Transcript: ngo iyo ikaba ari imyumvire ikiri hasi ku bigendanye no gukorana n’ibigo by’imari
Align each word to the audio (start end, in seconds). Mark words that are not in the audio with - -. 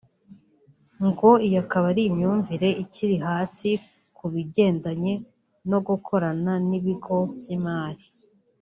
ngo 1.07 1.29
iyo 1.47 1.59
ikaba 1.63 1.85
ari 1.91 2.03
imyumvire 2.09 2.69
ikiri 2.83 3.15
hasi 3.27 3.71
ku 4.17 4.25
bigendanye 4.33 5.13
no 5.69 5.79
gukorana 5.87 6.53
n’ibigo 6.69 7.17
by’imari 7.35 8.05